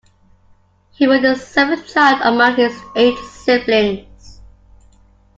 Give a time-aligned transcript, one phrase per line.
[0.93, 4.41] He was the seventh child among his eight siblings.